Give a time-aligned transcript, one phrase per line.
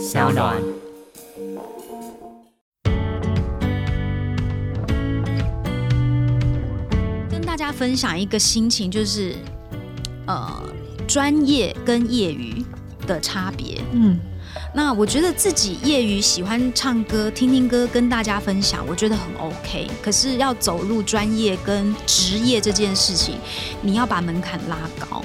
[0.00, 0.56] 小暖。
[7.30, 9.34] 跟大家分享一个心情，就是
[10.26, 10.62] 呃，
[11.06, 12.64] 专业跟业余
[13.06, 13.82] 的差别。
[13.92, 14.18] 嗯，
[14.74, 19.86] 那我觉得自己业余喜欢唱歌、听听歌，跟大家分享，我觉得很 OK。
[20.02, 23.34] 可是要走入专业跟职业这件事情，
[23.82, 25.22] 你要把门槛拉高，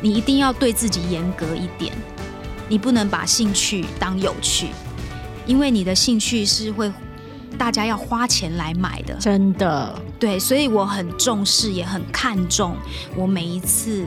[0.00, 1.92] 你一定要对自己严格一点，
[2.68, 4.68] 你不能把兴趣当有趣，
[5.46, 6.92] 因为你的兴趣是会
[7.56, 9.14] 大家要花钱来买的。
[9.14, 12.76] 真的，对，所以我很重视，也很看重
[13.14, 14.04] 我每一次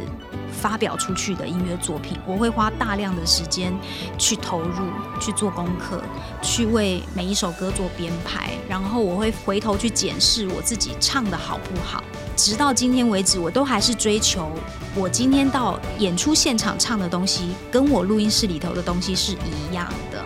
[0.52, 3.74] 发表出去的音乐作品，我会花大量的时间
[4.18, 4.86] 去投入，
[5.20, 6.02] 去做功课，
[6.42, 12.04] 去为每一首歌做编排，然后我会回头去检视我自己唱的好不好。
[12.36, 14.50] 直到今天为止，我都还是追求
[14.96, 20.24] 我今天到演出现场唱的东西，跟我录音室里头的东西是一样的。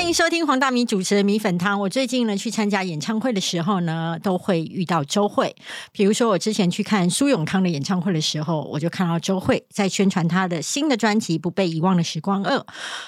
[0.00, 1.78] 欢迎收听黄大米主持的米粉汤。
[1.78, 5.54] 我最近呢去参加演唱会的时候呢，都会遇到周慧。
[5.92, 12.56] 比如说我之前去看苏永康的演唱会的时候，我就看到周慧在宣传他的新的专辑《不被遗忘的时光二》。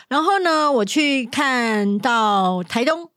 [0.08, 3.08] 然后呢，我去看到台东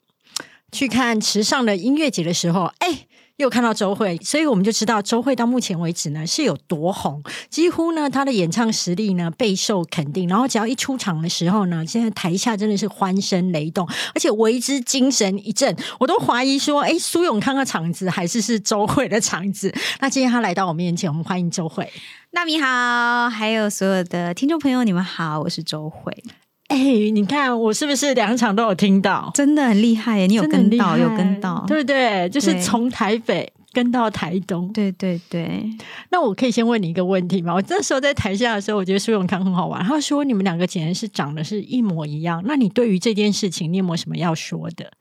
[0.72, 3.08] 去看池上的音乐节的时候，哎。
[3.38, 10.30] 又看到周慧，所以我们就知道周慧到目前为止呢是有多红，几乎呢她的演唱实力呢备受肯定。
[10.30, 15.75] 然后只要一出场的时候呢，现在台下真的是欢声雷动，而且为之精神一振。
[16.00, 19.73] 我都怀疑说，哎，苏永康的场子还是是周慧的场子？
[20.00, 21.91] 那今天他来到我面前，我们欢迎周慧。
[22.31, 26.23] 大米好，还有所有的听众朋友，你们好，我是周慧。
[26.68, 26.78] 哎，
[27.14, 29.32] 你看我是不是两场都有听到？
[29.34, 30.28] 真的很厉害耶！
[30.28, 32.28] 你有跟到，有跟到，对不对？
[32.30, 35.64] 就是从台北跟到台东，对对对。
[36.10, 37.54] 那我可以先问你一个问题吗？
[37.54, 39.84] 我那时候在台下的时候，我觉得苏永康很好玩。
[39.84, 42.42] 他说你们两个简直是长得是一模一样。
[42.46, 44.92] 那你对于这件事情，你有没有什么要说的？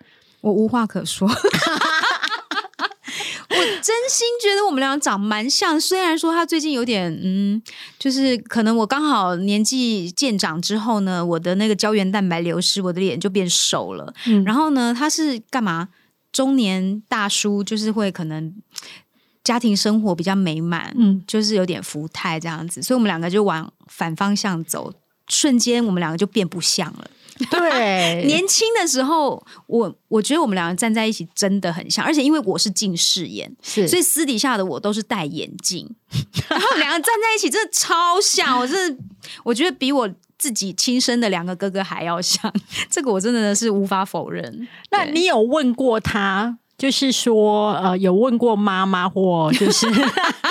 [0.42, 1.26] 我无话可说。
[3.56, 7.62] 我真心觉得我们俩长蛮像，虽然说他最近有点嗯，
[7.98, 14.12] 就是可能我刚好年纪渐长之后呢，我的那个胶原蛋白流失，我的脸就变瘦了。
[14.26, 15.88] 嗯然后呢，他是干嘛？
[16.32, 18.52] 中年大叔就是会可能
[19.44, 24.92] 家庭生活比较美满，嗯，就是有点福态这样子，所以我们两个就往反方向走，
[25.28, 27.10] 瞬间我们两个就变不像了。
[27.50, 35.88] 对， 年轻的时候，我我觉得我们两个站在一起真的很像，而且因为我是近视眼，是，所以私底下的我都是戴眼镜，
[36.48, 39.02] 然后两个站在一起真的超像，我真的
[39.42, 40.08] 我觉得比我
[40.38, 42.52] 自己亲生的两个哥哥还要像，
[42.88, 44.68] 这个我真的是无法否认。
[44.92, 46.58] 那你有问过他？
[46.84, 49.86] 就是说，呃，有问过妈妈，或就是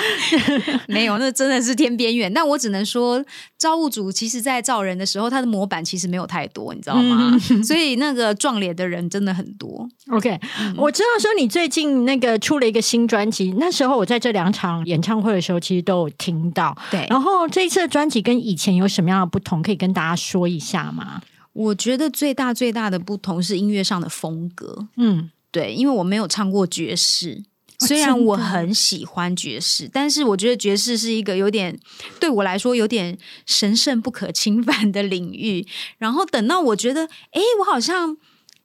[0.88, 2.34] 没有，那真的是天边缘。
[2.34, 3.24] 但我只能说，
[3.56, 7.38] 造物主其实在造人的时候，他的模板其实没有太多，你知道吗？
[7.62, 9.88] 所以那个撞脸的人真的很多。
[10.10, 10.36] OK，
[10.76, 16.76] 我知道说你最近那个出了一个新专辑，那时候我在这两场演唱会的时候，其实都有听到。
[16.90, 21.22] 对，然后这一次的专辑跟以前有什么样的不同，可以跟大家说一下吗？
[21.52, 24.88] 我觉得最大最大的不同是音乐上的风格。
[24.96, 25.30] 嗯。
[25.54, 27.44] 对，因为我没有唱过爵士，
[27.78, 31.78] 虽然我很喜欢爵士，但是我觉得爵士是一个有点
[32.18, 33.16] 对我来说有点
[33.46, 35.64] 神圣不可侵犯的领域。
[35.98, 38.16] 然后等到我觉得，哎，我好像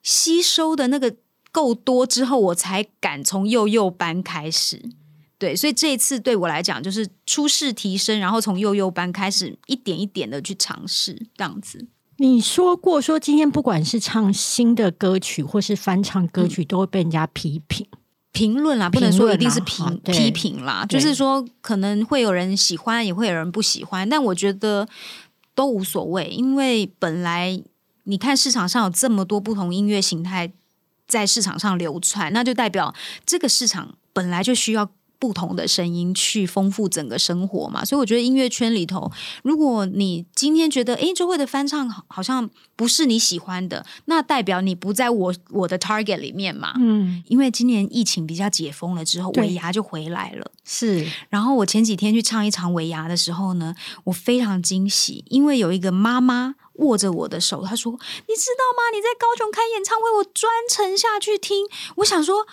[0.01, 1.15] 吸收的那个
[1.51, 4.81] 够多之后，我才敢从幼幼班开始。
[5.37, 11.87] 对，所以这一次对我来讲，就是初试提升，然后从幼幼班开始，一点一点的去尝试这样子。
[12.21, 17.87] 你说过，说今天不管是唱新的歌曲，或是翻唱歌曲，都会被人家批评、
[18.33, 24.85] 评论啦，不能说一定是评批评啦，就是说可能会有人喜欢，也会有人不喜欢，但我觉得
[25.55, 27.61] 都无所谓，因为本来
[28.03, 30.51] 你看市场上有这么多不同音乐形态
[31.07, 32.93] 在市场上流传，那就代表
[33.25, 34.89] 这个市场本来就需要。
[35.19, 39.11] 不同的声音去丰富整个生活嘛，所以我觉得音乐圈里头，
[39.43, 46.73] 如果你今天觉得哎周慧的翻唱好像不是你喜欢的，那代表你不在我我的 target 里面嘛。
[46.79, 50.51] 嗯，因为今年疫情比较解封了之后，尾牙就回来了。
[50.63, 57.91] 是，然后我前几天去唱一场尾牙的时候呢，我非常惊喜，因为有一个妈妈握着我的手，她说
[58.27, 58.95] ：“你知道吗？
[58.95, 61.65] 你在高雄开演唱会，我专程下去听。”
[61.97, 62.47] 我想说。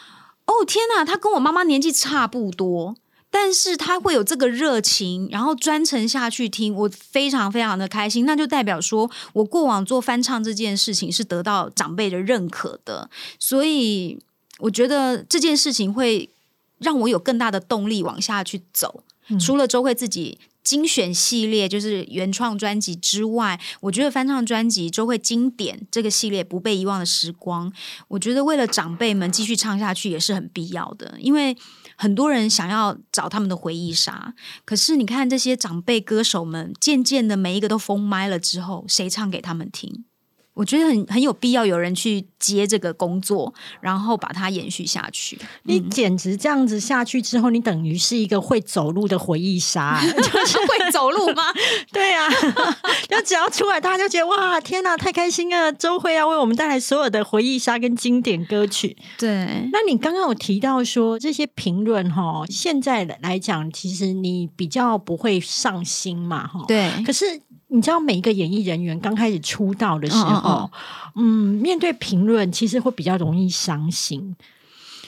[0.47, 2.97] 哦天哪，他跟我妈妈年纪差不多，
[3.31, 8.25] 但是他会有这个热情，然后专程下去听，我非常非常的开心。
[8.25, 14.19] 那就代表说我过往做翻唱这件事情是得到长辈的认可的，所以
[14.61, 16.31] 我觉得这件事情会
[16.79, 19.03] 让我有更大的动力往下去走。
[19.41, 27.73] 除了周慧自己精选系列就是原创专辑之外，我觉得翻唱专辑都会经典这个系列不被遗忘的时光，
[28.09, 31.57] 我觉得为了长辈们继续唱下去也是很必要的，因为。
[31.99, 34.35] 很多人想要找他们的回忆杀，
[34.67, 40.05] 可是你看这些长辈歌手们，渐渐的每一个都封麦了之后，谁唱给他们听？
[40.57, 45.39] 我觉得很很有必要有人去接这个工作，然后把它延续下去。
[45.65, 51.43] 你简直这样子下去之后，你等于是一个会走路的回忆杀，就 是会走路吗？
[51.93, 52.27] 对啊，
[53.07, 55.71] 就只要出来，大家就觉得哇，天哪，太开心了！
[55.75, 58.97] 周慧要为我们带来所有的回忆杀跟经典歌曲。
[59.19, 66.65] 对，那你刚刚有提到说这些评论哈，现在来讲，其实你比较不会上心嘛，哈。
[66.67, 67.43] 对，可是。
[67.77, 70.71] 你知道每一个演艺人员刚开始出道的时候，
[71.15, 74.35] 嗯，面对评论其实会比较容易伤心。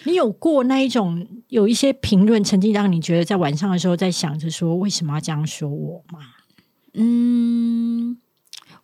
[0.05, 6.20] 你有过那一种有一些评论，曾经让你觉得在晚上的时候在想着说为什么要这样说我吗？
[6.93, 8.19] 嗯，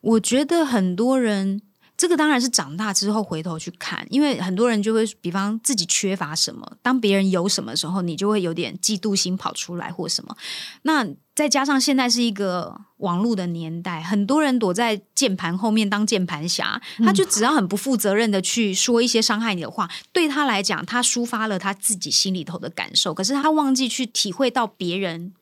[0.00, 1.60] 我觉得很多人。
[1.96, 10.37] 这个当然是长大之后回头去看，因为很多人就会，比方自己缺乏什么，当别人有什么时候，你就会有点嫉妒心跑出来或什么。
[10.82, 11.06] 那
[11.37, 25.32] 再加上现在是一个网络的年代，很多人躲在键盘后面当键盘侠，他就只要很不负责任的去说一些伤害你的话，对他来讲，他抒发了他自己心里头的感受，可是他忘记去体会到别人。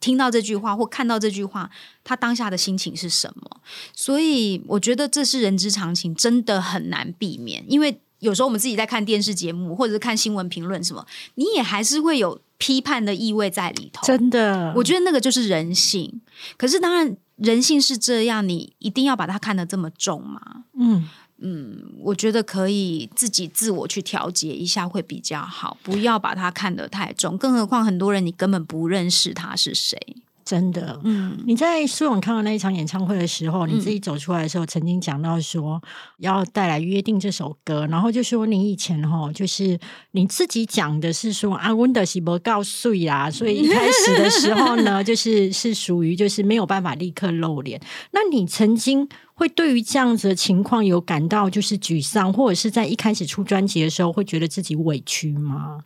[0.00, 1.70] 听到这句话或看到这句话，
[2.04, 3.60] 他当下的心情是什么？
[3.94, 7.64] 所以我觉得这是人之常情，真的很难避免。
[7.68, 14.06] 因为有时候我们自己在看电视节目或者是看新闻评论什么，你也还是会有批判的意味在里头。
[14.06, 16.20] 真的，我觉得那个就是人性。
[16.56, 20.40] 可是当然，人性是这样，你一定要把它看得这么重吗？
[20.78, 21.08] 嗯。
[21.40, 27.38] 嗯，我觉得可以自己自我去调节一下会比较好，不要把它看得太重。
[27.38, 29.98] 更何况很多人你根本不认识他是谁。
[30.44, 35.78] 真的，嗯，你在苏永康的那一场演唱会的时候，你自己走出来的时候，曾经讲到说
[36.20, 39.78] 要带来《约定》这首歌，然后就说你以前哈，就是
[40.12, 47.78] 你自己讲的是说啊，温德西伯告诉呀，所以一开始的时候呢， 就是是属于就是没有办法立刻露脸。
[48.12, 49.06] 那你曾经
[49.38, 55.78] 会对于这样子的情况有感到就是沮丧，或者是在一开始出专辑的时候会觉得自己委屈吗？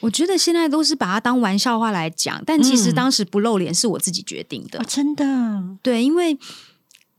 [0.00, 5.24] 我觉得现在都是把它当玩笑话来讲，但其实当时不露脸是我自己决定的，真的。
[5.82, 6.36] 对，因为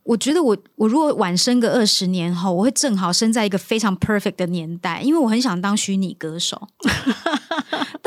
[0.03, 6.67] 我觉得我我如果晚生个二十年后，我会正好生在一个非常 perfect 的年代，因为我很想当虚拟歌手。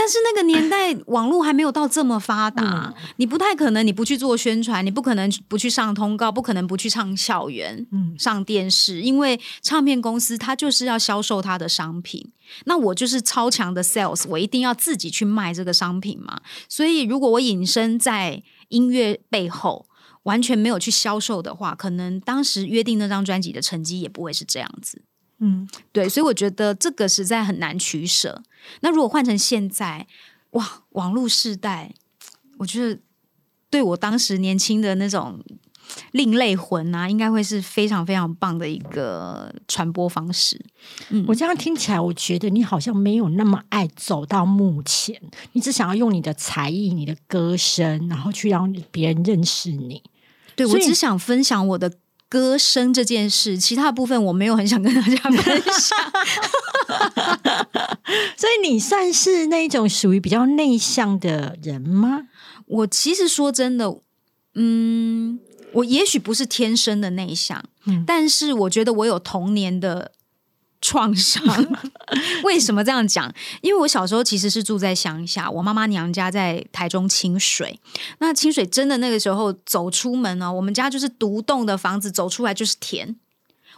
[0.01, 7.87] 但是那个年代网络还没有到这么发达，你不太可能你不去做宣传，你不可能不去上通告，不可能不去唱校园、
[8.19, 12.33] 上电视，因为唱片公司它就是要销售它的商品。
[12.65, 16.41] 那我就是超强的 sales，我一定要自己去卖这个商品嘛。
[16.67, 19.87] 所以如果我隐身在音乐背后，
[20.23, 25.03] 完全没有去销售的话，可能当时约定那张专辑的成绩也不会是这样子。
[25.43, 28.43] 嗯，对，所以我觉得这个实在很难取舍。
[28.81, 30.07] 那如果换成现在，
[30.51, 31.95] 哇，网络时代，
[32.59, 33.01] 我觉得
[33.71, 35.43] 对我当时年轻的那种
[36.13, 40.63] 另类魂啊，应该会是非常非常棒的一个传播方式。
[41.09, 45.19] 嗯，我这样听起来，我觉得你好像没有那么爱走到目前，
[45.53, 50.03] 你只想要用你的才艺、你的歌声，然后去让别人认识你。
[50.55, 51.91] 对我只想分享我的。
[52.31, 55.99] 歌声这件事，其他部分我没有很想跟大家分享，
[58.39, 62.29] 所以你算是那种属于比较内向的人吗？
[62.67, 63.97] 我其实说真的，
[64.55, 65.41] 嗯，
[65.73, 67.65] 我也许不是天生的内向，
[68.07, 70.13] 但是我觉得我有童年的。
[70.83, 71.45] 创伤，
[72.43, 73.33] 为什么这样讲？
[73.61, 77.79] 因为我小时候其实是住在乡下，我妈妈娘家在台中清水。
[78.19, 83.17] 那清水真的那个时候走出门呢，我们家就是独栋的房子，走出来就是田，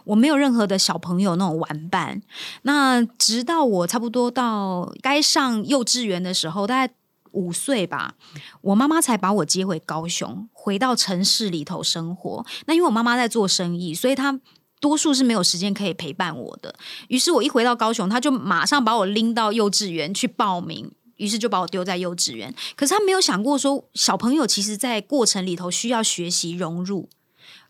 [0.05, 2.21] 我没有任何的小朋友那种玩伴。
[2.61, 6.93] 那直到我差不多到该上幼稚园的时候，大概
[7.31, 8.15] 五岁吧，
[8.61, 12.45] 我妈妈才把我接回高雄，回到城市里头生活。
[12.65, 14.39] 那因为我妈妈在做生意，所以她。
[14.83, 16.75] 多数是没有时间可以陪伴我的，
[17.07, 22.53] 于是我一回到高雄，他就马上把我拎到幼稚园去报名，于是就把我丢在幼稚园。
[22.75, 27.07] 可是他没有想过说，小朋友其实在过程里头需要学习融入。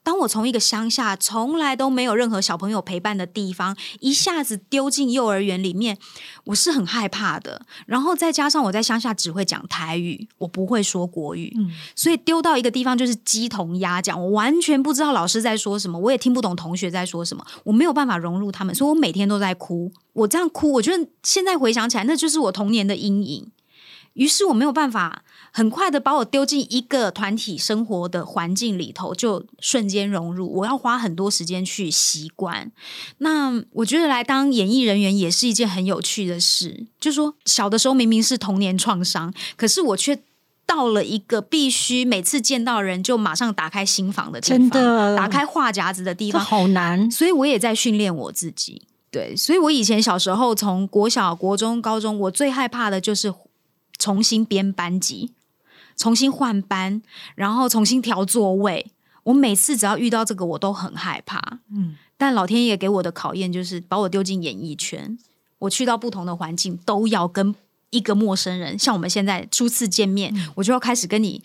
[0.04, 5.98] 当我从一个乡下从来都没有任何小朋友陪伴的地方，一下子丢进幼儿园里面，
[6.44, 7.66] 我是很害怕的。
[7.86, 11.56] 然后再加上我在乡下只会讲台语，我不会说国语，
[11.96, 19.92] 所以丢到一个地方就是鸡同鸭讲，我完全不知道老师在说什么，我也听不懂同学在说什么，我没有办法融入他们，所以我每天都在哭。
[20.12, 23.52] 我这样哭，我觉得现在回想起来，那就是我童年的阴影。
[24.14, 25.24] 于是我没有办法
[25.56, 30.52] 很快的把我丢进一个团体生活的环境里头，就瞬间融入。
[30.52, 32.72] 我要花很多时间去习惯。
[33.20, 36.88] 那我觉得来当演艺人员也是一件很有趣的事。
[37.00, 40.24] 就说小的时候明明是童年创伤，可是我却
[40.66, 47.12] 到了一个必须每次见到人就马上打开心房的地方，真的打开话匣子的地方，好难。
[47.12, 48.82] 所以我也在训练我自己。
[49.12, 53.32] 对，所以我以前小时候从国小、国中、高中，我最害怕的就是
[54.00, 55.32] 重新编班级、
[55.96, 57.02] 重新换班，
[57.36, 58.92] 然后重新调座位。
[59.24, 61.60] 我每次只要遇到这个，我都很害怕。
[61.74, 65.18] 嗯，但老天爷给我的考验就是把我丢进演艺圈。
[65.60, 67.56] 我去到不同的环境，都要跟
[67.92, 71.42] 一个陌生人，像我们现在初次见面，我就要开始跟你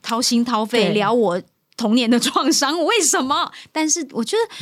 [0.00, 1.42] 掏心掏肺聊我
[1.76, 3.52] 童年的创伤，为什么？
[3.72, 4.54] 但是我觉得。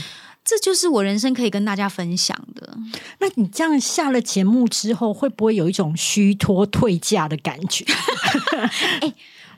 [0.45, 2.77] 这就是我人生可以跟大家分享的。
[3.19, 7.85] 那你这样下了节目之后，会不会有一种虚脱退价的感觉？
[9.01, 9.15] 哎，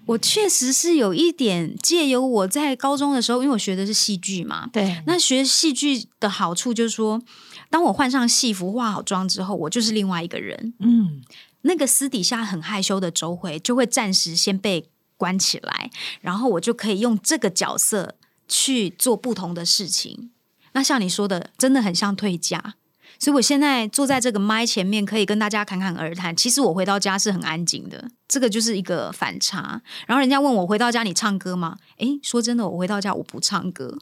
[0.06, 4.68] 我确实是有一点借由我在高中的时候，因为我学的是戏剧嘛。
[4.72, 5.02] 对。
[5.06, 7.20] 那学戏剧的好处就是说，
[7.68, 10.74] 当我换上戏服、化好妆之后，我就是另外一个人。
[10.78, 11.22] 嗯。
[11.62, 15.90] 那个私底下很害羞的周回，就会暂时先被关起来，
[16.20, 18.14] 然后我就可以用这个角色
[18.46, 20.30] 去做不同的事情。
[20.76, 22.74] 那像你说的，真的很像退家，
[23.18, 26.36] 所以我现在坐在这个麦前面，可以跟大家侃侃而谈。
[26.36, 29.80] 其实我回到家是很安静的，这个就是一个反差。
[30.06, 31.78] 然后人家问我回到家你唱歌吗？
[31.96, 33.96] 诶，说真的，我回到家我不唱歌。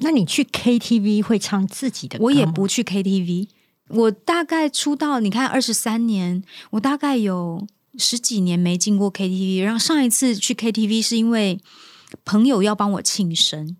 [0.00, 2.18] 那你去 KTV 会唱自己的？
[2.20, 3.48] 我也不去 KTV。
[3.88, 7.66] 我大概出道，你看二十三年，我大概有
[7.96, 9.64] 十几年没进过 KTV。
[9.64, 11.58] 然后上一次去 KTV 是因为
[12.26, 13.78] 朋友要帮我庆生，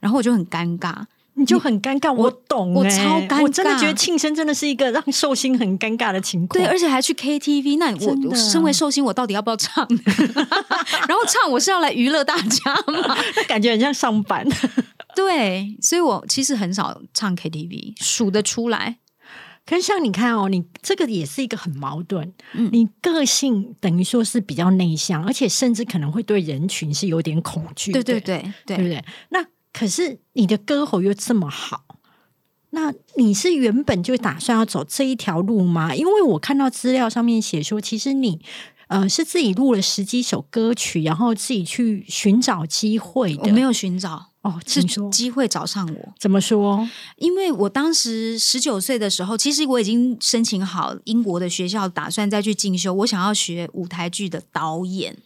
[0.00, 1.04] 然后我就很尴尬。
[1.40, 6.62] 你就很尴尬，我懂，我超尴尬，我真的觉得庆生真的是一个让寿星很尴尬的情况。
[6.62, 7.90] 对，而且还去 KTV，那
[8.28, 9.88] 我身为寿星，我到底要不要唱？
[11.08, 13.16] 然后唱，我是要来娱乐大家吗？
[13.36, 14.46] 那感觉很像上班。
[15.16, 18.98] 对，所以我其实很少唱 KTV，数得出来。
[19.64, 22.30] 可是像你看哦，你这个也是一个很矛盾。
[22.52, 27.92] 嗯，你个性等于说是比较内向，而且甚至可能会对人群是有点恐惧。
[27.92, 29.02] 对对对，对不对？
[29.30, 29.42] 那。
[29.72, 31.84] 可是你的歌喉又这么好，
[32.70, 35.94] 那你是原本就打算要走这一条路吗？
[35.94, 38.40] 因为我看到资料上面写说，其实你
[38.88, 43.42] 呃是自己录了十几首歌曲，然后自己去寻找机会的。
[43.44, 46.14] 我没有寻找哦，是机会找上我。
[46.18, 46.88] 怎么说？
[47.16, 52.92] 因为我当时十九岁的时候，其实我已经申请好英国的学校，打算再去进修。
[52.92, 55.16] 我想要学舞台剧的导演。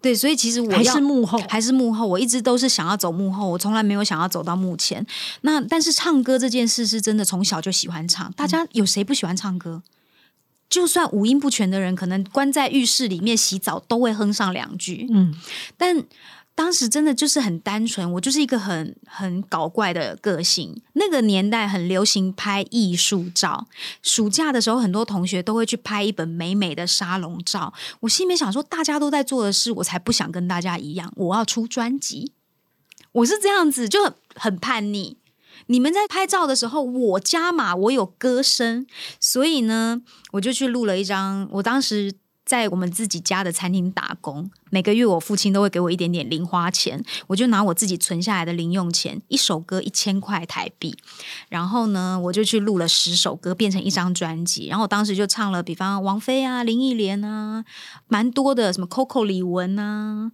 [0.00, 2.06] 对，所以其实我还是幕后，还是幕后。
[2.06, 5.06] 我一直都是想要走幕后，我从来没有想要走到幕前。
[5.40, 8.30] 那但是唱歌这件事是真的，从小就喜欢唱。
[8.32, 9.82] 大家有谁不喜欢唱歌？
[10.68, 15.06] 就算五音不全的人，可能关在浴室里面洗澡都会哼上两句。
[15.10, 15.34] 嗯，
[15.76, 16.04] 但。
[16.56, 20.80] 当时真的就是很单纯，我就是一个很很搞怪的个性。
[20.92, 23.66] 那个年代很流行拍艺术照，
[24.02, 27.74] 暑假的时候很多同学都会去拍一本美美的沙龙照。
[28.00, 32.32] 我心里面想说，大家都在做的事，我才不想跟大家一样，我要出专辑。
[33.10, 35.18] 我是这样子，就很叛逆。
[35.66, 38.86] 你们在拍照的时候，我加码，我有歌声，
[39.18, 41.48] 所以呢，我就去录了一张。
[41.54, 42.14] 我当时。
[42.44, 50.94] 在我们自己家的餐厅打工，每个月我父亲都会给我一点点零花钱，我就拿我自己存下来的零用钱，一首歌一千块台币，
[51.48, 54.66] 然后呢，我就去录了十首歌，变成一张专辑。
[54.66, 57.64] 然后我当时就唱了，比方王菲啊、林忆莲啊，
[58.08, 60.30] 蛮多的，什么 Coco 李玟啊，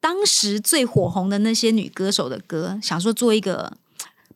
[0.00, 3.76] 当时最火红的那些女歌手的歌，想说做一个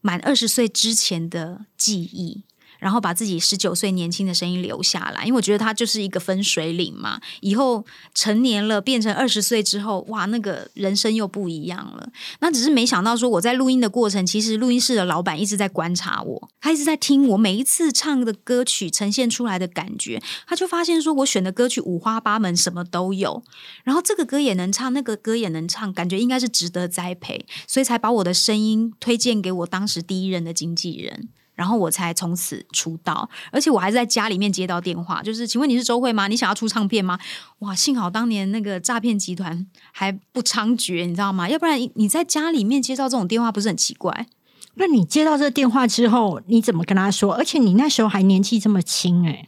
[0.01, 2.43] 满二十岁之前的记忆。
[2.83, 7.21] 然后把自己十九岁年轻的声音留下来，因为我觉得它就是一个分水岭嘛。
[7.41, 12.09] 以后成年了，变成二十岁之后，哇，那个人生又不一样了。
[12.41, 20.21] 那只是没想到说，我在录音的过程，其实录音室的老板一直在观察我，他一直在听我每一次唱的歌曲呈现出来的感觉。
[20.49, 23.45] 他就发现说我选的歌曲五花八门，什么都有。
[23.85, 31.29] 然后这个歌也能唱，那个歌也能唱，感觉应该是值得栽培，所以才把我的声音推荐给我当时第一任的经纪人。
[31.55, 36.27] 然后我才从此出道，而且我还是在家里面接到电话，就是请问你是周慧吗？
[36.29, 37.19] 你想要出唱片吗？
[37.61, 41.49] 哇，幸好当年那个诈骗集团还不猖獗，你知道吗？
[41.49, 44.27] 要不然你在家里面接到这种电话，不是很奇怪？
[44.75, 47.35] 那你接到这个电话之后，你怎么跟他说？
[47.35, 49.47] 而且你那时候还年纪这么轻，哎，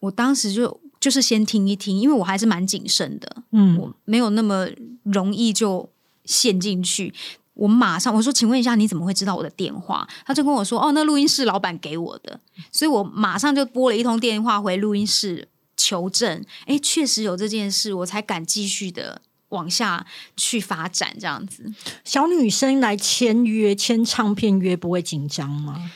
[0.00, 4.66] 我当时就就是先听一听，因为我还是蛮谨慎的，嗯，我没有那么
[5.04, 5.88] 容易就
[6.26, 7.14] 陷进去。
[7.56, 10.06] 我马上我说，请问一下，你怎么会知道我的电话？
[10.26, 12.38] 他就跟我说，哦，那录音室老板给我的，
[12.70, 21.16] 所以我马上就拨了一通电话回录音室，求证，哎，确实有这件事，我才敢继续的往下去发展。
[21.18, 21.72] 这样子，
[22.04, 25.90] 小女生来签约签唱片约不会紧张吗？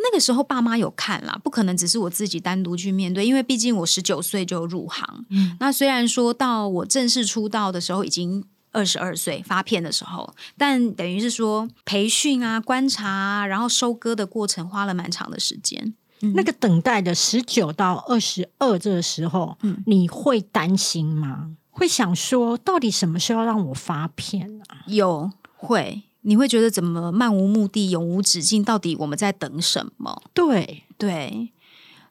[0.00, 5.24] 那个时候爸妈有看啦，不可能只是我自己单独去面对，因为毕竟我十九岁就入行。
[5.30, 15.94] 嗯，那虽然说到我正式出道的时候已经二十二岁发片的时候，但等于是说培训啊、观察啊，然后收割的过程花了蛮长的时间。
[16.34, 21.52] 那个等待的十九到二十二这个时候，嗯，你会担心吗？
[21.70, 24.82] 会想说，到底什么时候让我发片啊？
[24.86, 28.64] 有会，你会觉得怎么漫无目的、永无止境？
[28.64, 30.20] 到底我们在等什么？
[30.34, 31.50] 对对，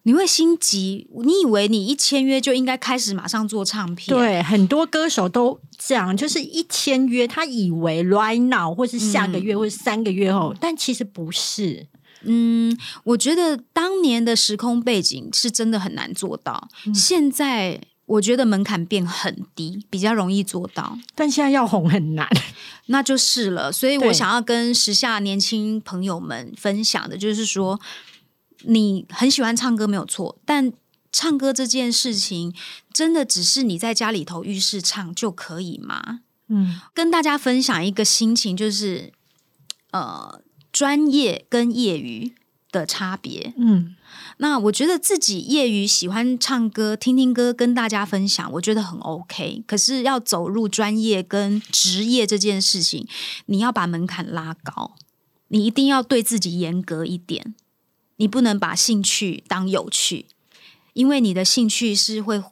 [0.07, 1.05] 你会心急。
[1.21, 4.17] 你以为你一签约就应该开始马上做唱片？
[4.17, 11.87] 对，很多歌手都这样，就是一签约，他以为 right now 或是下个月或是三个月后，但其实不是。
[12.23, 16.69] 嗯，我觉得当年的时空背景是真的很难做到。
[16.95, 20.97] 现在我觉得门槛变很低，比较容易做到。
[21.15, 22.25] 但现在要红很难，
[22.87, 23.69] 那就是了。
[23.71, 27.77] 所以我想要跟时下年轻朋友们分享的，就是说，
[28.63, 30.71] 你很喜欢唱歌没有错，但
[31.11, 32.53] 唱歌这件事情，
[32.93, 36.21] 真的只是你在家里头浴室唱就可以吗？
[36.47, 39.11] 嗯，跟大家分享一个心情，就是
[39.91, 40.41] 呃。
[40.73, 42.35] 专业跟业余
[42.71, 43.95] 的差别，嗯，
[44.37, 49.63] 那我觉得自己业余喜欢唱歌、听听歌，跟大家分享，我觉得很 OK。
[49.65, 53.07] 可是要走入专业跟职业这件事情，
[53.47, 54.93] 你要把门槛拉高，
[55.47, 57.55] 你一定要对自己严格一点，
[58.17, 60.27] 你不能把兴趣当有趣，
[60.93, 62.43] 因为你的兴趣是会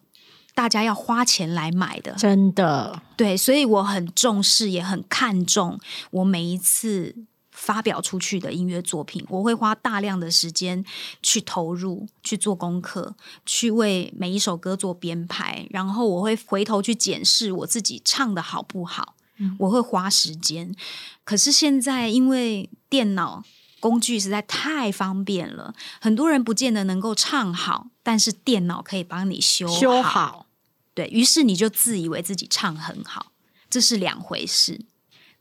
[0.55, 3.01] 大家要花钱来买的，真的。
[3.15, 5.79] 对，所以我很重视，也很看重
[6.11, 7.15] 我每一次。
[7.57, 10.83] 发表出去的音乐作品，我会花大量的时间
[11.23, 19.15] 去投入，去做功课，去为每一首歌做编排，然后我会回头去检视我自己唱的好不好。
[19.59, 20.75] 我会花时间。
[21.23, 23.41] 可是现在因为电脑
[23.85, 30.47] 工具实在太方便了，很多人不见得能够唱好，但是电脑可以帮你修修好。
[30.95, 33.31] 对于是，你就自以为自己唱很好，
[33.69, 34.81] 这是两回事。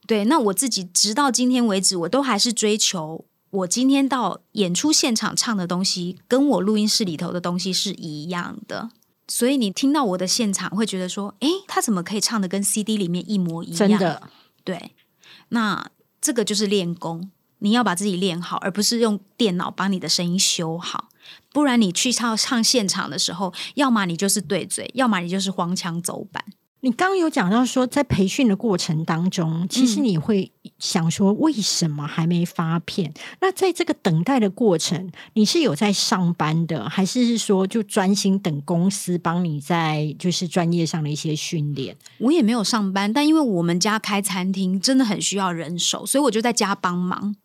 [0.05, 8.91] 对，那我自己直到今天为止，我都还是追求我今天到演出现场唱的东西，跟我录音室里头的东西是一样的。
[9.27, 13.77] 所以你听到我的现场，会觉得说，诶，他怎么可以唱的跟 CD 里面一模一样？
[13.77, 14.29] 真的，
[14.63, 14.91] 对。
[15.49, 15.89] 那
[16.21, 21.09] 这个就是练功，你要把自己练好，而不是用电脑把你的声音修好。
[21.51, 26.43] 不然你去唱唱现场的时候，要么你就是对嘴，要么你就是黄腔走板。
[26.81, 33.11] 你刚刚有讲到说，在培训的过程当中，其实你会想说，为什么还没发片？
[33.41, 41.97] 那在这个等待的过程，你是有在上班的，还是说就专心等公司帮你在就是专业上的一些训练？
[42.19, 47.35] 我也没有上班，但因为我们家开餐厅真的很需要人手，所以我就在家帮忙。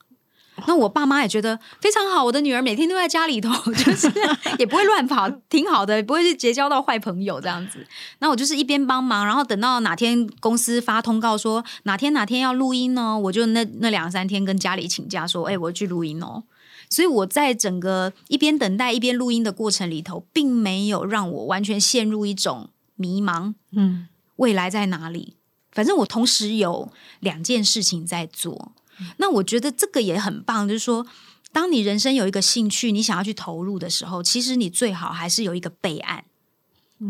[0.67, 4.11] 那我爸妈也觉得非常好，我的女儿每天都在家里头，就是
[4.59, 7.87] 也不会乱跑，挺好的，不会去结交到坏朋友这样子。
[8.19, 16.45] 那我就是一边帮忙，然后等到哪天公司发通告说哪天哪天要录音呢，我就那那两三天跟家里请假说，哎，我去录音哦。
[16.89, 23.55] 所以我在整个一边等待一边录音的过程里头，并没有让我完全陷入一种迷茫。
[23.71, 25.37] 嗯，未来在哪里？
[25.71, 28.73] 反正我同时有两件事情在做。
[29.19, 31.07] 那我觉得这个也很棒，就是说，
[31.53, 36.25] 当你人生有一个兴趣，你想要去投入的时候，其实你最好还是有一个备案，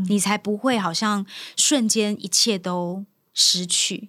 [0.08, 1.26] 你才不会好像
[1.56, 4.08] 瞬间一切都失去。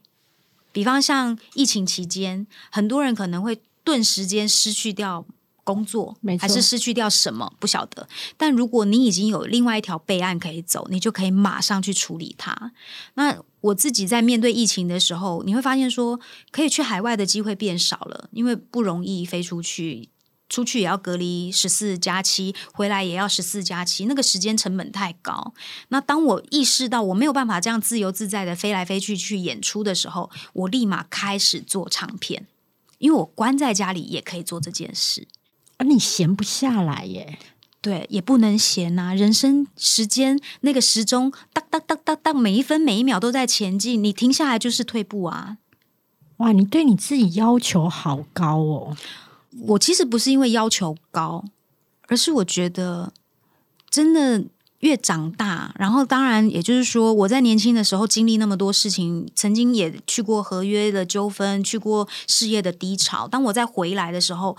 [0.72, 5.26] 比方像疫情期间，很多人可能会顿时间失去掉。
[5.64, 12.72] 工作还是失去掉什么不晓得，但如果你已经有另外一条备案可以走，你就可以马上去处理它。
[13.14, 16.20] 那我自己在面对疫情的时候，你会发现说，
[16.52, 20.10] 可以去海外的机会变少了，因为不容易飞出去，
[20.50, 25.54] 出去也要隔离十四加七，回来也要十四加七，那个时间成本太高。
[25.90, 32.48] 那当我意识到我没有办法这样自由自在的飞来飞去去演出的时候，我立马开始做唱片，
[32.98, 35.28] 因为我关在家里也可以做这件事。
[35.84, 37.40] 你闲不下来耶，
[37.82, 39.14] 对，也不能闲呐。
[39.16, 45.58] 人生时间那个时钟，哒哒哒哒哒，每一分每一秒都在前进，你停下来就是退步啊！
[46.38, 48.98] 哇，你对你自己要求好高哦。
[49.68, 51.44] 我其实不是因为要求高，
[52.08, 53.12] 而是我觉得
[53.90, 54.46] 真的
[54.80, 63.28] 越长大，然后当然也就是说，我在年轻的时候经历那么多事情，曾经也去过合约的纠纷，去过事业的低潮。
[63.28, 64.56] 当我再回来的时候。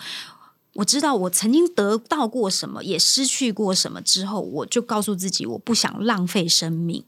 [0.74, 7.04] 我知道我曾经得到过什么，也失去过什么之后，我就告诉自己，我不想浪费生命。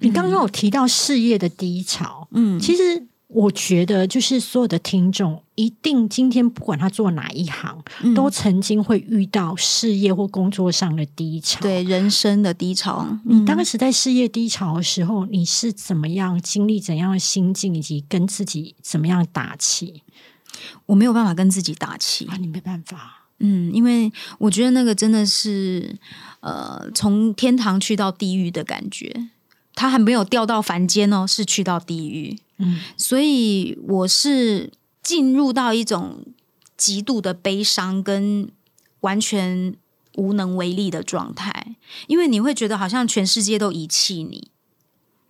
[0.00, 7.82] 你刚刚有提到事业的低潮，嗯，其实我觉得就是所有的听众一定今天不管他做哪一行，
[8.14, 13.06] 都曾经会遇到事业或工作上的低潮，对人生的低潮。
[13.24, 20.02] 你当时在事业低潮的时候，你是怎么样经历怎样的心境，以及跟自己怎么样打气？
[20.86, 25.96] 我没有办法跟自己打气啊，你没办法，嗯，因为我觉得那个真的是
[26.40, 29.30] 呃，从天堂去到地狱的感觉。
[29.78, 32.38] 他还没有掉到凡间哦，是去到地狱。
[32.56, 36.24] 嗯，所以我是进入到一种
[36.78, 38.50] 极度的悲伤跟
[39.00, 39.74] 完全
[40.14, 44.50] 无能为力的状态，因为你会觉得好像全世界都遗弃你，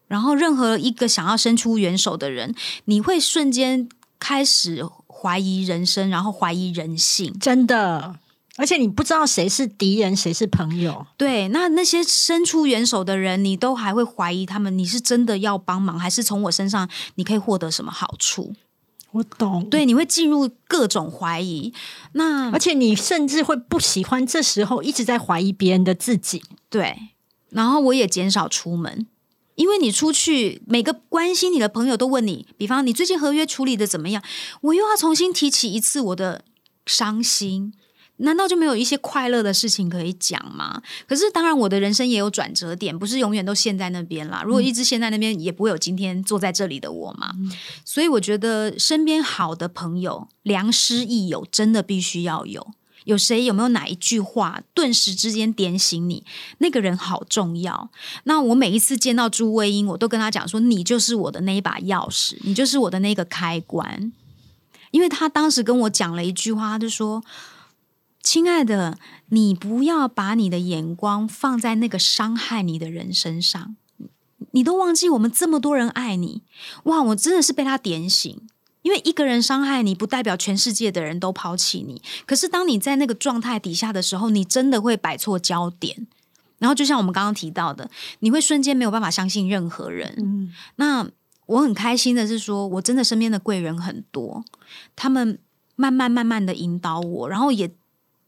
[0.07, 3.89] 然后任何一个想要伸出援手的人，你会瞬间
[4.21, 4.87] 开始
[5.22, 8.16] 怀疑人生，然后怀疑人性，真的。
[8.59, 11.07] 而且你不知道谁是敌人，谁是朋友。
[11.18, 18.55] 对，那那些伸出援手的人，你都还会怀疑他们，你是真的要帮忙，还是从我身上你可以获得什么好处？
[19.12, 19.68] 我懂。
[19.68, 21.72] 对，你会进入各种怀疑。
[22.12, 26.42] 那而且你甚至会不喜欢这时候一直在怀疑别人的自己。
[26.70, 26.96] 对。
[27.50, 29.07] 然后我也减少出门，
[29.57, 34.23] 因为你出去，每个关心你的朋友都问你，比方你最近合约处理的怎么样，
[34.61, 36.45] 我又要重新提起一次我的
[36.87, 37.75] 伤心。
[38.19, 40.81] 难道就没有一些快乐的事情可以讲吗？
[41.07, 44.42] 可是当然，我的人生也有转折点，不是永远都陷在那边啦。
[44.42, 47.35] 如果一直陷在那边，也不会有今天坐在这里的我嘛。
[47.85, 52.66] 所以我觉得身边好的朋友，良师益友，真的必须要有。
[53.07, 56.23] 有谁有没有哪一句话，顿时之间点醒你？
[56.59, 57.90] 那个人好重要。
[58.25, 64.12] 那我每一次见到朱卫英，我都跟他讲说：“你就是我的那一把钥匙，你就是我的那个开关。”
[64.92, 67.25] 因为他当时跟我讲了一句话，他就说。
[68.23, 73.77] 亲爱的，你不要把你的眼光放在那个伤害你的人身上，
[74.51, 76.42] 你都忘记我们这么多人爱你。
[76.87, 78.49] 哇，我真的是被他点醒，
[78.87, 82.01] 因为一个人伤害你，不代表全世界的人都抛弃你。
[82.25, 86.07] 可是当你在那个状态底下的时候，你真的会摆错焦点，
[86.61, 90.14] 然后就像我们刚刚提到的，你会瞬间没有办法相信任何人。
[90.18, 91.11] 嗯，那
[91.46, 94.44] 我很开心的是说，我真的身边的贵人很多，
[94.94, 95.40] 他们
[95.75, 97.75] 慢慢慢慢的引导我，然后也。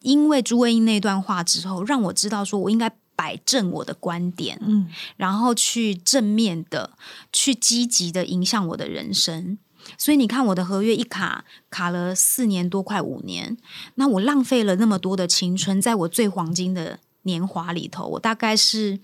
[0.00, 6.92] 因为朱卫英那段话之后，让我知道说我应该摆正我的观点，嗯，然后去正面的、
[7.32, 9.58] 去积极的影响我的人生。
[9.96, 13.56] 所以你看，我的合约一卡卡了四年多，快五年，
[13.94, 19.00] 那我浪费了那么多的青春，在我最黄金的年华里头，我大概是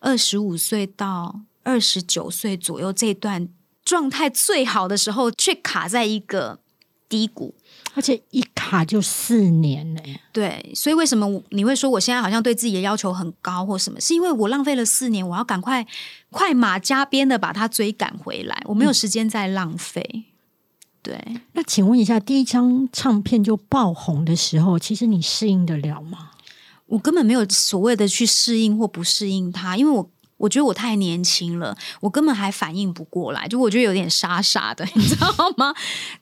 [0.00, 3.48] 二十五岁到二十九岁左右这段
[3.84, 6.60] 状态最好的时候，却卡在一个
[7.08, 7.55] 低谷。
[7.96, 10.00] 而且一卡就四年呢。
[10.30, 13.98] 对，所以为什么你会说我现在好像对自己的要求很高或什么？
[13.98, 15.86] 是因为我浪费了四年，我要赶快
[16.30, 20.26] 快马加鞭的把它追赶回来，我没有时间再浪费。
[21.02, 21.18] 对，
[21.52, 26.32] 那请问一下，第一张唱片就爆红的时候，其实你适应得了吗？
[26.86, 35.74] 我根本没有所谓的去适应或不适应它，因为我我觉得我太年轻了，我根本还反应不过来，就我觉得有点傻傻的，你知道吗？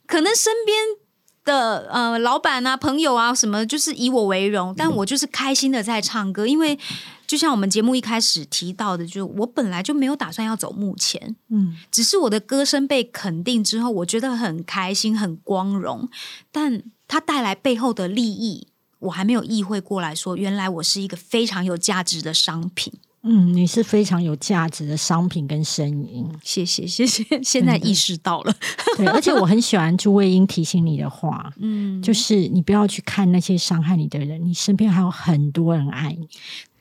[0.07, 1.04] 可能身边。
[1.44, 6.78] 的呃，老板啊，朋友啊，什么就是以我为荣，但我就是开心的在唱歌，因为
[7.26, 16.09] 就像我们节目一开始提到的，就我本来就没有打算要走幕前，嗯，只是我的歌声被肯定之后，我觉得很开心，很光荣，
[16.50, 18.68] 但它带来背后的利益，
[19.00, 22.92] 我还没有意会过来说，原来我是一个非常有价值的商品。
[23.27, 28.55] 嗯，你是非常有价值的商品跟声音，谢谢谢谢，现在意识到了。
[28.99, 36.29] 对，而且我很喜欢朱卫英提醒你的话， 嗯，就是你不要去看那些伤害你的人，你身边还有很多人爱你。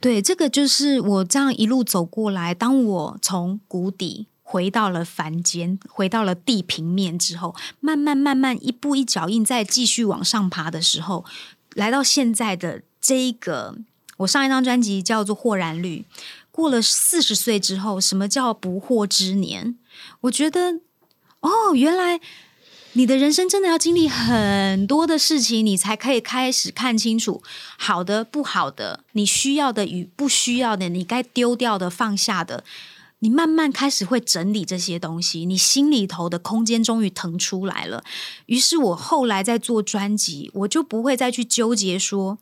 [0.01, 11.23] 对，这个就是我这样一路走过来，当我从谷底回到了凡间，回到了地平面之后，慢慢慢慢一步一脚印再继续往上爬的时候，
[11.73, 13.77] 来到现在的这一个。
[14.23, 16.05] 我上一张专辑叫做《豁然率》，
[16.51, 19.77] 过了四十岁之后，什么叫不惑之年？
[20.21, 20.79] 我觉得，
[21.41, 22.19] 哦，原来
[22.93, 27.41] 你的人生真的要经历很多的事情，你才可以开始看清楚
[27.77, 32.63] 好的、不好的，你需要的与不需要的，你该丢掉的、放下的，
[33.19, 38.03] 你慢慢开始会整理这些东西，你心里头的空间终于腾出来了。
[38.45, 42.37] 于是我后来在做专辑，我就不会再去纠结说。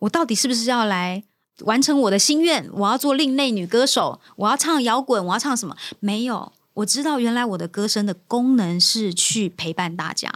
[0.00, 1.22] 我到底是不是要来
[1.60, 2.68] 完成我的心愿？
[2.72, 5.76] 我要做另类女歌手，我要唱摇滚，我要唱什么？
[6.00, 10.30] 没有，我知道原来我的歌声的功能是去陪伴大家。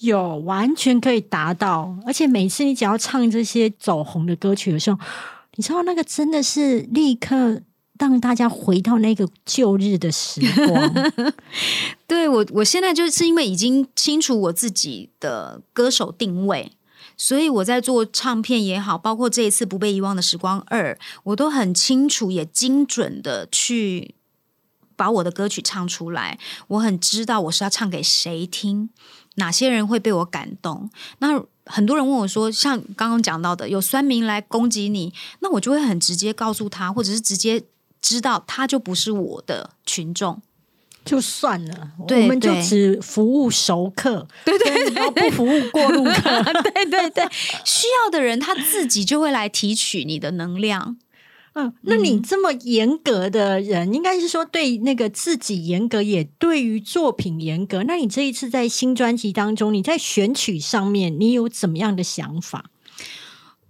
[0.00, 1.96] 有，完全可以达到。
[2.06, 4.98] 而且每次你只要唱这些走红的歌曲的时候，
[5.56, 7.62] 你知道那个真的是立刻
[7.98, 11.12] 让大家回到那个旧日的时光。
[12.06, 16.70] 对我，我现在就是因为已经清楚我自己的歌手定位。
[17.16, 24.14] 所以我在做唱片也好，包括这一次不被遗忘的时光二，我都很清楚也精准的去
[24.94, 26.38] 把我的歌曲唱出来。
[26.68, 28.90] 我很知道我是要唱给谁听，
[29.36, 30.90] 哪些人会被我感动。
[31.18, 37.64] 那很多人问我说，像刚刚讲到的，有酸民来攻击你，那我就会很直接告诉他，或者是直接
[38.00, 40.42] 知道他就不是我的群众。
[41.06, 46.42] 就算了，我们就只服务熟客，对对对，不服务过路客，
[46.74, 47.24] 对对对，
[47.64, 50.98] 需要的人他自己就会来提取你的能量。
[51.54, 57.84] 嗯，那你这么严格的人，应该是说对那个自己严格，也对于作品严格。
[57.84, 62.70] 那你这一次在新专辑当中，你在选曲上面，你有怎么样的想法？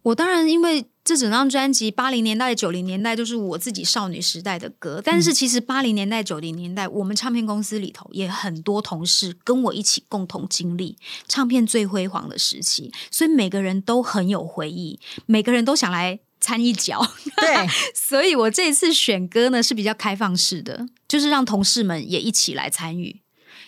[0.03, 0.87] 我当然因为。
[1.07, 17.01] 这整张专辑八零年代、九零年代都是我自己少女时代的歌，但是其实八零年代、九零年代，我们唱片公司里头也很多同事跟我一起共同经历唱片最辉煌的时期，所以每个人都很有回忆，每个人都想来掺一脚。
[17.37, 23.21] 对， 所以我这一次选歌呢是比较开放式的，就是让同事们也一起来参与。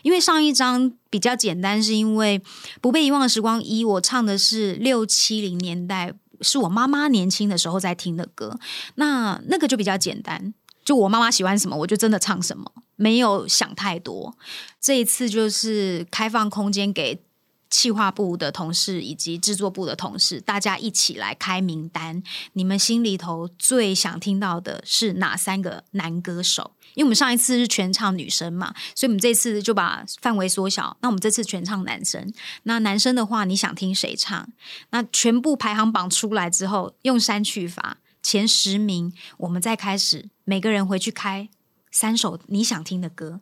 [0.03, 2.43] 因为上一张比较简单，是因为
[2.81, 6.15] 不被遗忘的时光一，我唱的是六七零年代。
[6.41, 8.59] 是我妈妈年轻的时候在听的歌，
[8.97, 14.37] 那那个就比较简单，就我妈妈喜欢什么，我就真的唱什么，没有想太多。
[14.81, 17.23] 这一次就是开放空间给
[17.71, 22.23] 企划部的同事以及制作部的同事，大家一起来开名单，
[22.55, 26.73] 你们心里头最想听到的是哪三个男歌手？
[26.95, 30.97] 因为我们上一次是全唱女生嘛，所以我们这次就把范围缩小。
[31.03, 32.33] 那我们这次全唱男生。
[32.63, 34.49] 那男生的话，你想听谁唱？
[34.91, 41.49] 那全部排行榜出来之后，用删去法，前十名，我们再开始每个人回去开
[41.93, 43.41] 三首你想听的歌，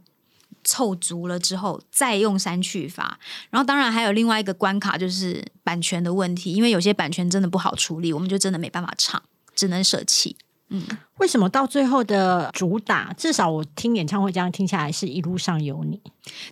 [0.67, 3.19] 凑足了之后再用删去法。
[3.49, 9.23] 然后当然还有另外一个关卡，就是版权的问题，因为有些版权真的不好处理，我们就真的没办法唱，
[9.55, 10.37] 只能舍弃。
[10.69, 10.83] 嗯，
[11.19, 16.01] 为什么到最后的主打，至少我听演唱会这样听下来，是一路上有你。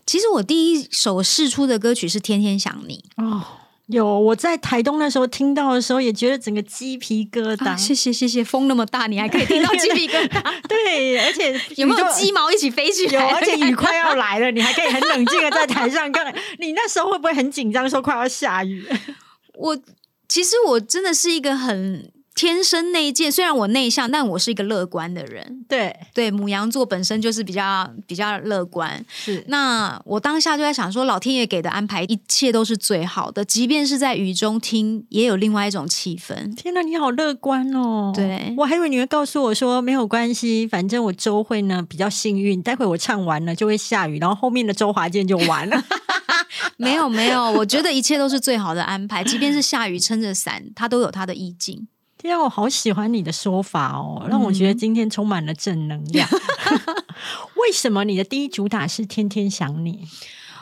[0.07, 3.45] 其实我第一首试出的歌曲是《天天想你》哦，
[3.89, 7.77] 有我在台东那时候听到的时候，也觉得整个鸡皮疙瘩。
[7.77, 10.43] 谢谢谢谢，风那么大，你还可以听到鸡皮疙瘩。
[10.67, 13.31] 对，而且 有没有鸡毛一起飞起来？
[13.31, 16.35] 有，而且雨快要来了，你还可以很冷静的在台上看。
[16.59, 18.87] 你那时候会不会很紧张，说快要下雨？
[19.55, 19.79] 我
[20.29, 22.11] 其实我真的是一个很。
[22.35, 25.65] 天生内建，虽然我内向，但我是一个乐观的人。
[25.69, 29.05] 对对，母羊座本身就是比较比较乐观。
[29.09, 36.55] 是，那我当下就在想说，老天爷给的安排，一切都是最好的，即便是在雨中听，也有另外一种气氛。
[36.57, 38.13] 天哪，你好乐观哦！
[38.15, 45.85] 对，我还以为你会告诉我说没有关系，反正我周会呢比较幸运，待会我唱完了就会下雨，然后后面的周华健就完了。
[46.77, 51.87] 没有没有，我觉得一切都是最好的安排，即便是下雨撑着伞，它都有它的意境。
[52.29, 56.29] 天，我好喜欢你的说法哦，让我觉得今天充满了正能量。
[57.57, 60.07] 为什么你的第一主打是天天想你？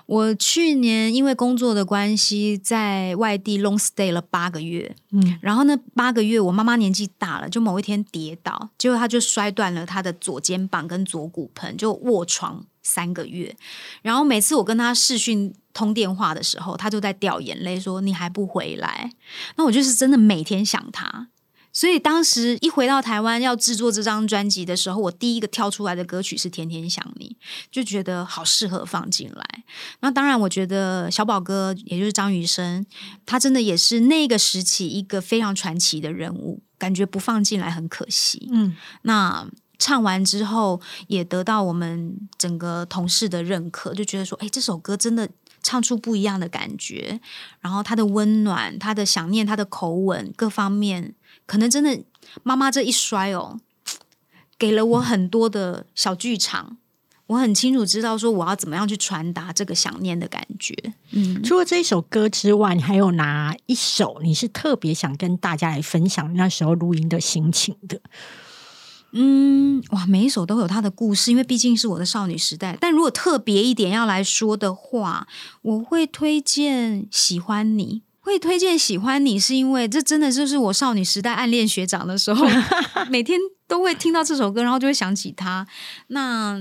[0.06, 13.54] 我去年因为工作的关系在外地 long stay 了八个月，嗯，然后呢八个月我妈妈年纪大了，就某一天跌倒，结果她就摔断了她的左肩膀跟左骨盆，就卧床三个月。
[14.02, 19.08] 然后每次我跟她视讯通电话的时候，她就在掉眼泪，说你还不回来？
[19.56, 21.28] 那我就是真的每天想她。
[21.72, 27.36] 所以当时一回到台湾要制作这张专辑的时候，我第一个跳出来的歌曲是《天天想你》，
[27.70, 29.64] 就觉得好适合放进来。
[30.00, 32.84] 那当然，我觉得小宝哥也就是张雨生，
[33.24, 38.48] 他真的也是那个时期一个非常传奇的人物，感觉不放进来很可惜。
[38.52, 45.26] 嗯，那唱完之后也得到我们整个同事的认可，就觉得说，哎，这首歌真的
[45.62, 47.18] 唱出不一样的感觉，
[47.60, 51.14] 然后他的温暖、他的想念、他的口吻各方面。
[51.52, 52.02] 可能真的，
[52.42, 53.60] 妈妈这一摔哦，
[54.58, 56.78] 给了我很多的小剧场。
[57.26, 60.74] 我很清楚知道说我要怎么样去传达这个想念的感觉。
[61.10, 68.00] 嗯，除了这一首歌之外，你还有哪一首你是特别想跟大家来分享那时候录音的心情的？
[69.12, 72.78] 嗯，哇，每一首都有它的故事，因为毕竟是我的少女时代。
[72.80, 75.28] 但如果特别一点要来说的话，
[75.60, 78.00] 我会推荐《喜欢你》。
[78.22, 82.46] 会推荐喜欢你，是因为这真的就是我少女时代暗恋学长的时候，
[83.10, 85.66] 每天都会听到这首歌，然后就会想起他。
[86.06, 86.58] 那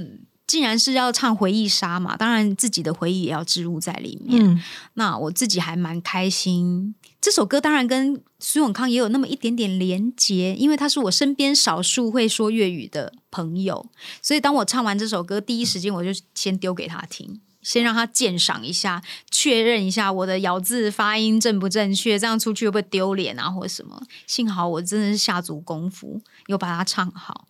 [0.48, 4.62] 既然是要唱回忆杀嘛，当然自己的回忆也要置入在里面。
[4.96, 6.94] 那我自己还蛮开心。
[7.22, 13.86] 这首歌当然跟苏永康也有那么一点点连结，因为他是我身边少数会说粤语的朋友，
[14.22, 24.02] 所以当我唱完这首歌，第一时间我就先丢给他听，先让他鉴赏一下，确认一下我的咬字发音正不正确，这样出去会不会丢脸啊，或者什么？
[24.28, 27.48] 幸好我真的是下足功夫，有把它唱好。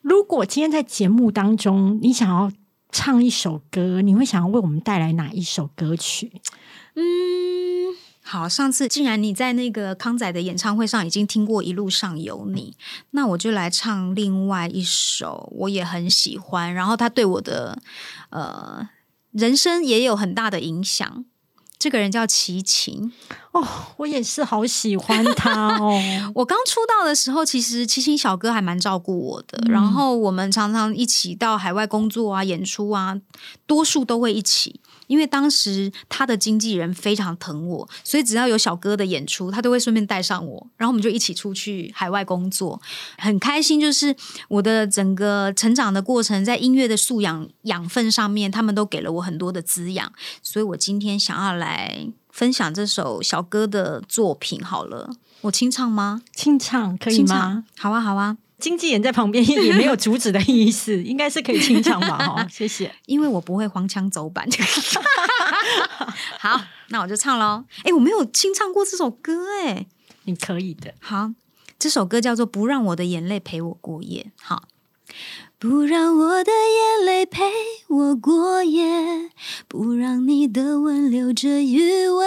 [0.00, 2.50] 如果今天在节目当中，你想要
[2.90, 6.32] 唱一首歌，你会想要为我们带来哪一首歌曲？
[6.94, 7.02] 嗯。
[8.24, 12.76] 好，上次既然你在那个康仔的演唱会上已经听过《一路上有你》，
[13.10, 17.76] 那我就来唱另外一首，我也很喜欢，然后他对我的
[18.30, 18.88] 呃
[19.32, 21.24] 人生也有很大的影响。
[21.78, 23.12] 这个人叫齐秦
[23.50, 23.66] 哦，
[23.96, 26.00] 我也是好喜欢他哦。
[26.36, 33.20] 我刚出道的时候，其实齐秦小哥还蛮照顾我的，然后我们常常一起到海外工作啊、演出啊，
[33.66, 34.80] 多数都会一起。
[35.12, 42.80] 因为当时他的经纪人非常疼我，所以只要有小哥的演出，他都会顺便带上我，然后我们就一起出去海外工作，
[43.18, 43.78] 很开心。
[43.78, 44.16] 就是
[44.48, 50.10] 我的整个成长的过程，在音乐的素养养分上面，他们都给了我很多的滋养。
[50.42, 54.64] 所以我今天想要来分享这首小哥的作品。
[54.64, 55.10] 好了，
[55.42, 56.22] 我清唱吗？
[56.34, 57.64] 清唱可以吗？
[57.76, 58.38] 好啊，好啊。
[58.62, 62.16] 经纪人在旁边也没有阻止的意思，应该是可以清唱吧？
[62.24, 62.94] 哈，谢谢。
[63.06, 64.48] 因为我不会黄腔走板。
[66.38, 67.64] 好，那我就唱喽。
[67.82, 69.86] 哎，我没有清唱过这首歌，哎，
[70.26, 70.94] 你可以的。
[71.00, 71.32] 好，
[71.76, 74.30] 这首歌叫做《不让我的眼泪陪我过夜》。
[74.40, 74.62] 好，
[75.58, 77.42] 不让我的眼泪陪
[77.88, 79.30] 我过夜，
[79.66, 82.26] 不让你的吻留着余味。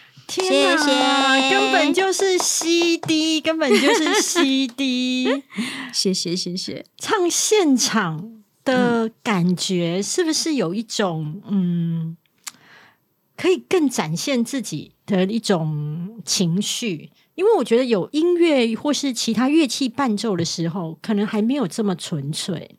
[0.31, 5.43] 天哪，根本就是 CD，根本就是 CD。
[5.91, 12.15] 谢谢谢谢，唱现场的感觉是不是有一种嗯，
[13.35, 17.09] 可以更展现自己的一种情绪？
[17.35, 22.77] 因为我觉得有音乐或是其他乐器伴奏的时候，可能还没有这么纯粹。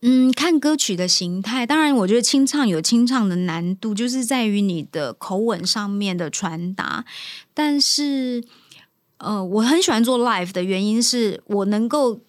[0.00, 7.04] 嗯，看歌曲的形态，当然，我觉得清唱有清唱的难度，就是在于你的口吻上面的传达。
[7.52, 8.44] 但是，
[9.16, 12.20] 呃，我很喜欢做 live 的原因是我能够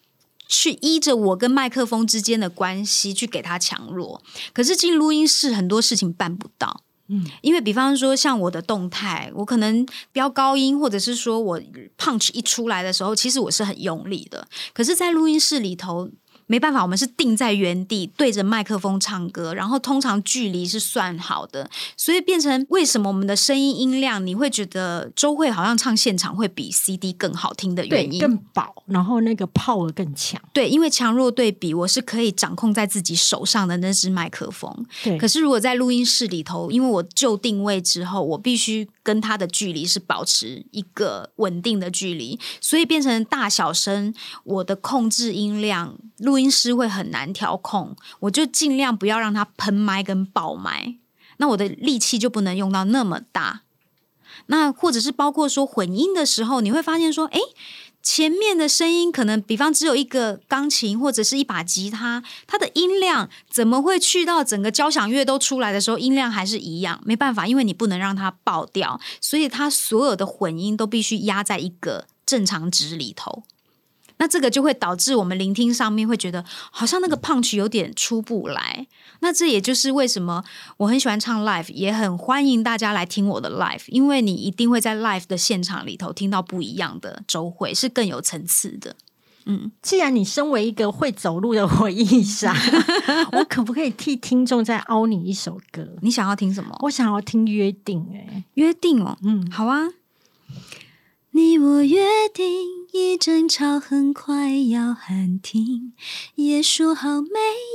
[0.48, 4.20] 去依着我跟麦克风之间的关系去给它强弱。
[4.52, 11.62] 可是进录音室很多事情办不到，嗯，因为比方说像我的动态，我可能飙高音，或者是说我
[12.00, 14.48] punch 一出来的时候，其实我是很用力的。
[14.74, 16.10] 可是，在录音室里头。
[16.50, 30.42] 没办法，我们是定在原地对着麦克风唱歌，然后通常距离是算好的，所以变成为什么我们的声音音量你会觉得周慧好像唱现场会比 CD 更好听的原因，更饱，然后那个 power 更强。
[30.52, 34.86] 对，因为强弱对比，我是可以掌控在自己手上的那只麦克风。
[35.04, 46.38] 对，可是如果在录音室里头，因为我就定位之后，我必须跟它的距离是保持一个稳定的距离，所以变成大小声，我的控制音量录。
[46.38, 50.98] 音师会很难调控，我就尽量不要让它喷麦跟爆麦，
[51.38, 53.64] 那我的力气就不能用到那么大。
[54.46, 57.40] 那或者是包括说混音的时候，你会发现说，哎，
[58.02, 67.02] 前面的声音可能比方只有一个钢琴或者是一把吉他，它的音量怎么会去到整个交响乐都出来的时候，音量还是一样？
[67.06, 73.44] 没办法，因为你不能让它爆掉，所以它所有的混音都必须压在一个正常值里头。
[74.20, 78.86] 那这个就会导致我们聆听上面会觉得好像那个 punch 有点出不来。
[79.22, 80.44] 那这也就是为什么
[80.78, 88.96] 我很喜欢唱 live，也很欢迎大家来听我的 live，因为你一定会在 live 的现场里头听到不一样的周会，是更有层次的。
[89.46, 92.54] 嗯，既然你身为一个会走路的回忆杀，
[93.32, 95.88] 我可不可以替听众再凹你一首歌？
[96.02, 96.78] 你想要听什么？
[96.82, 98.06] 我想要听约定。
[98.14, 99.88] 哎，约定哦，嗯，好啊。
[101.32, 105.94] 你我约定，一争吵很快要喊停，
[106.36, 107.30] 也说好没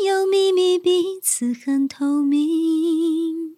[0.05, 3.55] 有秘密，彼此很透明。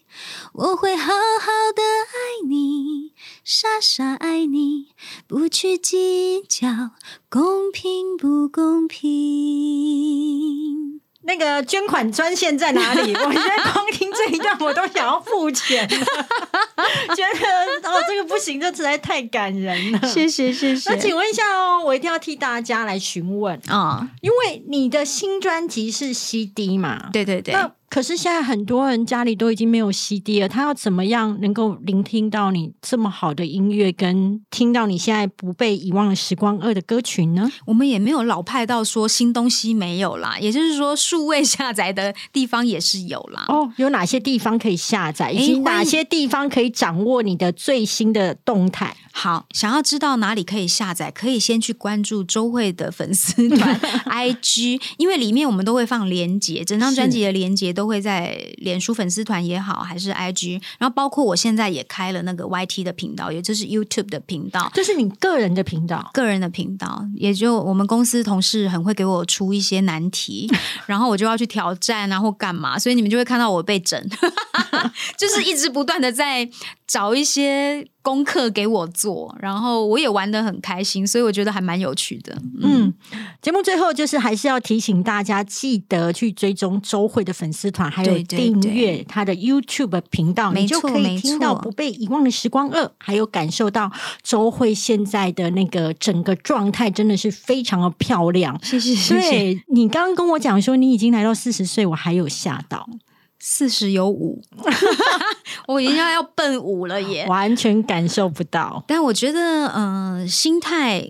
[0.53, 4.89] 我会好好的爱你，傻傻爱你，
[5.27, 6.91] 不去计较
[7.31, 10.86] 公平不公平。
[11.27, 13.13] 那个捐款专线在哪里？
[13.19, 20.09] 我现在光听这一段，我都想要付钱， 觉得哦，这个不行，这实在太感人了。
[20.09, 20.91] 谢谢谢谢。
[20.91, 27.11] 那请问一下哦，我一定要替大家来询问啊，因为你的新专辑是 CD 嘛？
[27.13, 27.55] 对对对。
[27.89, 37.51] 可是现在很多人家里都已经没有 CD 了，他要怎么样能够聆听到你这么好的音乐，跟听到你现在不被遗忘的时光二的歌曲呢？
[37.65, 43.45] 我们也没有老派到说新东西没有啦，也就是说数位下载的地方也是有啦。
[43.49, 45.31] 哦，有哪些地方可以下载？
[45.31, 48.97] 以及哪些地方可以掌握你的最新的动态？
[49.13, 70.51] 好，想要知道哪里可以下载，可以先去关注周慧的粉丝团 IG，因为里面我们都会放连接，整张专辑的连接都会在脸书粉丝团也好，还是 IG，然后包括我现在也开了那个 YT 的频道，也就是 YouTube 的频道，这是你个人的频道，个人的频道，也就我们公司同事很会给我出一些难题，
[70.87, 74.03] 然后我就要去挑战啊或干嘛，所以你们就会看到我被整，
[75.17, 76.49] 就是一直不断的在
[76.87, 77.87] 找一些。
[78.07, 82.41] 功课给我做，然后我也玩的很开心，所以我觉得还蛮有趣的。
[82.63, 82.95] 嗯，
[83.43, 93.91] 节目最后就是还是要提醒大家，记得去追踪周慧的粉丝团，还有订阅她的 YouTube 频道，你就可以听到不被遗忘的时光二，还有感受到
[94.23, 98.57] 周慧现在的那个整个状态，真的是非常的漂亮。
[98.63, 99.63] 谢谢，谢谢。
[99.67, 102.89] 你刚刚跟我讲说你已经来到四十岁，我还有吓到。
[103.49, 104.43] 四十有五，
[105.69, 107.25] 我已经要要奔五了耶！
[107.31, 108.83] 完全感受不到。
[108.89, 111.09] 但我觉得，嗯，心态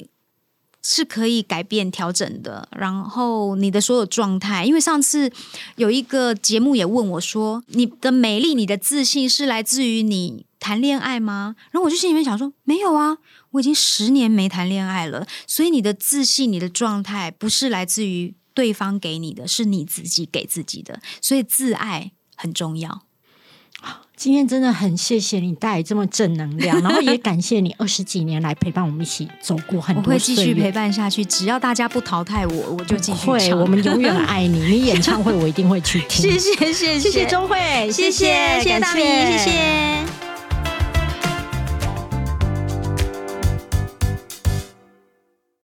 [0.82, 2.68] 是可以改变、调整的。
[2.76, 5.32] 然后你的所有状态，因为上次
[5.76, 13.16] 有一个节目也问我说：“你的美丽、你的自信是来自于你谈恋爱吗？”然后我就心里面想说：“没有啊，
[13.53, 15.26] 我已经十年没谈恋爱了。
[15.47, 21.01] 所以你的自信、你的状态不是来自于对方给你的，是你自己给自己的。
[21.22, 23.03] 所以自爱。”很重要。
[24.16, 30.05] 今天真的很谢谢你带来这么正能量， 然后也感谢你二十几年来陪伴我们一起走过很多。
[30.05, 33.53] 我会继续陪伴下去，只要大家不淘汰我，我就继续会。
[33.53, 36.22] 我们永远 爱你，你演唱会我一定会去听。
[36.22, 37.59] 谢谢谢谢谢谢钟慧，
[37.93, 38.32] 谢谢
[38.62, 40.26] 谢谢大明，谢谢。